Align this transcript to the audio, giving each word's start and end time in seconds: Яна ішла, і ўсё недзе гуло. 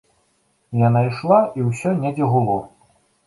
Яна 0.87 1.03
ішла, 1.09 1.37
і 1.59 1.67
ўсё 1.69 1.93
недзе 2.05 2.25
гуло. 2.35 2.57